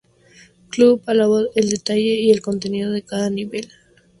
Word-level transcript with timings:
Club" 0.71 1.03
alabó 1.05 1.43
el 1.53 1.69
detalle 1.69 2.15
y 2.15 2.31
el 2.31 2.41
contenido 2.41 2.89
de 2.91 3.03
cada 3.03 3.29
nivel. 3.29 3.67